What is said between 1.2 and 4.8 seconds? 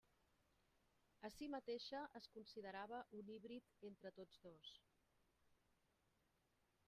A si mateixa es considerava un híbrid entre tots dos.